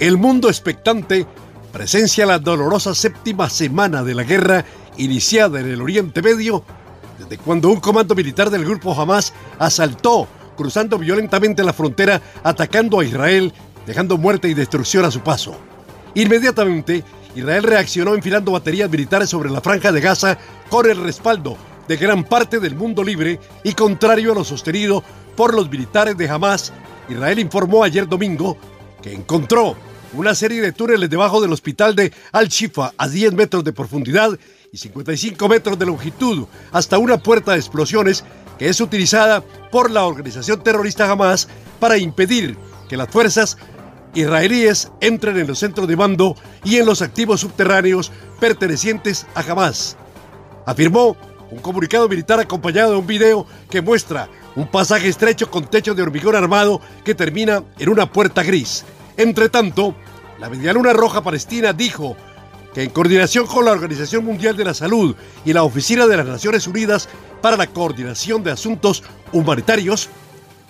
El 0.00 0.16
mundo 0.16 0.48
expectante 0.48 1.26
presencia 1.74 2.24
la 2.24 2.38
dolorosa 2.38 2.94
séptima 2.94 3.50
semana 3.50 4.02
de 4.02 4.14
la 4.14 4.24
guerra 4.24 4.64
iniciada 4.96 5.60
en 5.60 5.68
el 5.68 5.82
Oriente 5.82 6.22
Medio, 6.22 6.64
desde 7.18 7.36
cuando 7.36 7.68
un 7.68 7.80
comando 7.80 8.14
militar 8.14 8.48
del 8.48 8.64
grupo 8.64 8.98
Hamas 8.98 9.34
asaltó, 9.58 10.26
cruzando 10.56 10.96
violentamente 10.96 11.62
la 11.62 11.74
frontera, 11.74 12.22
atacando 12.42 12.98
a 12.98 13.04
Israel, 13.04 13.52
dejando 13.86 14.16
muerte 14.16 14.48
y 14.48 14.54
destrucción 14.54 15.04
a 15.04 15.10
su 15.10 15.20
paso. 15.20 15.54
Inmediatamente, 16.14 17.04
Israel 17.36 17.64
reaccionó 17.64 18.14
enfilando 18.14 18.52
baterías 18.52 18.88
militares 18.88 19.28
sobre 19.28 19.50
la 19.50 19.60
franja 19.60 19.92
de 19.92 20.00
Gaza 20.00 20.38
con 20.70 20.88
el 20.88 20.96
respaldo 20.96 21.58
de 21.88 21.98
gran 21.98 22.24
parte 22.24 22.58
del 22.58 22.74
mundo 22.74 23.04
libre 23.04 23.38
y 23.64 23.74
contrario 23.74 24.32
a 24.32 24.36
lo 24.36 24.44
sostenido 24.44 25.04
por 25.36 25.52
los 25.52 25.70
militares 25.70 26.16
de 26.16 26.26
Hamas, 26.26 26.72
Israel 27.10 27.38
informó 27.38 27.84
ayer 27.84 28.08
domingo 28.08 28.56
que 29.02 29.12
encontró 29.12 29.76
una 30.12 30.34
serie 30.34 30.60
de 30.60 30.72
túneles 30.72 31.08
debajo 31.08 31.40
del 31.40 31.52
hospital 31.52 31.94
de 31.94 32.12
Al-Shifa 32.32 32.92
a 32.96 33.08
10 33.08 33.32
metros 33.32 33.64
de 33.64 33.72
profundidad 33.72 34.38
y 34.72 34.78
55 34.78 35.48
metros 35.48 35.78
de 35.78 35.86
longitud 35.86 36.46
hasta 36.72 36.98
una 36.98 37.18
puerta 37.18 37.52
de 37.52 37.58
explosiones 37.58 38.24
que 38.58 38.68
es 38.68 38.80
utilizada 38.80 39.42
por 39.70 39.90
la 39.90 40.04
organización 40.04 40.62
terrorista 40.62 41.10
Hamas 41.10 41.48
para 41.78 41.96
impedir 41.96 42.56
que 42.88 42.96
las 42.96 43.08
fuerzas 43.08 43.56
israelíes 44.14 44.90
entren 45.00 45.38
en 45.38 45.46
los 45.46 45.60
centros 45.60 45.86
de 45.86 45.96
mando 45.96 46.36
y 46.64 46.76
en 46.76 46.86
los 46.86 47.02
activos 47.02 47.40
subterráneos 47.40 48.10
pertenecientes 48.40 49.26
a 49.34 49.40
Hamas. 49.40 49.96
Afirmó 50.66 51.16
un 51.50 51.58
comunicado 51.60 52.08
militar 52.08 52.40
acompañado 52.40 52.92
de 52.92 52.98
un 52.98 53.06
video 53.06 53.46
que 53.70 53.80
muestra 53.80 54.28
un 54.56 54.66
pasaje 54.68 55.08
estrecho 55.08 55.50
con 55.50 55.66
techo 55.66 55.94
de 55.94 56.02
hormigón 56.02 56.36
armado 56.36 56.80
que 57.04 57.14
termina 57.14 57.62
en 57.78 57.88
una 57.88 58.10
puerta 58.10 58.42
gris. 58.42 58.84
Entre 59.16 59.48
tanto, 59.48 59.94
la 60.38 60.48
Medialuna 60.48 60.92
Roja 60.92 61.22
Palestina 61.22 61.72
dijo 61.72 62.16
que 62.74 62.82
en 62.82 62.90
coordinación 62.90 63.46
con 63.46 63.64
la 63.64 63.72
Organización 63.72 64.24
Mundial 64.24 64.56
de 64.56 64.64
la 64.64 64.74
Salud 64.74 65.14
y 65.44 65.52
la 65.52 65.64
Oficina 65.64 66.06
de 66.06 66.16
las 66.16 66.26
Naciones 66.26 66.66
Unidas 66.66 67.08
para 67.42 67.56
la 67.56 67.66
Coordinación 67.66 68.42
de 68.42 68.52
Asuntos 68.52 69.02
Humanitarios, 69.32 70.08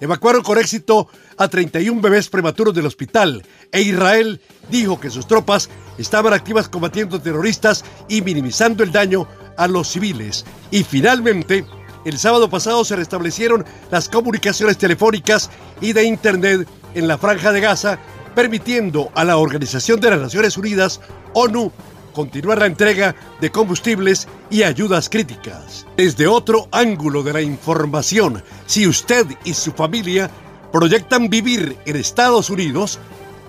evacuaron 0.00 0.42
con 0.42 0.58
éxito 0.58 1.08
a 1.36 1.48
31 1.48 2.00
bebés 2.00 2.28
prematuros 2.28 2.74
del 2.74 2.86
hospital 2.86 3.44
e 3.70 3.82
Israel 3.82 4.40
dijo 4.70 4.98
que 4.98 5.10
sus 5.10 5.26
tropas 5.26 5.70
estaban 5.98 6.32
activas 6.32 6.68
combatiendo 6.68 7.20
terroristas 7.20 7.84
y 8.08 8.22
minimizando 8.22 8.82
el 8.82 8.92
daño 8.92 9.28
a 9.56 9.68
los 9.68 9.88
civiles. 9.88 10.44
Y 10.70 10.84
finalmente, 10.84 11.64
el 12.04 12.18
sábado 12.18 12.50
pasado 12.50 12.84
se 12.84 12.96
restablecieron 12.96 13.64
las 13.90 14.08
comunicaciones 14.08 14.78
telefónicas 14.78 15.50
y 15.80 15.92
de 15.92 16.04
Internet 16.04 16.68
en 16.94 17.08
la 17.08 17.18
franja 17.18 17.52
de 17.52 17.60
Gaza, 17.60 17.98
permitiendo 18.34 19.10
a 19.14 19.24
la 19.24 19.36
Organización 19.36 20.00
de 20.00 20.10
las 20.10 20.20
Naciones 20.20 20.56
Unidas, 20.56 21.00
ONU, 21.34 21.72
continuar 22.12 22.58
la 22.58 22.66
entrega 22.66 23.14
de 23.40 23.50
combustibles 23.50 24.28
y 24.50 24.62
ayudas 24.62 25.08
críticas. 25.08 25.86
Desde 25.96 26.26
otro 26.26 26.68
ángulo 26.70 27.22
de 27.22 27.32
la 27.32 27.42
información, 27.42 28.42
si 28.66 28.86
usted 28.86 29.26
y 29.44 29.54
su 29.54 29.72
familia 29.72 30.30
proyectan 30.72 31.28
vivir 31.28 31.76
en 31.86 31.96
Estados 31.96 32.50
Unidos, 32.50 32.98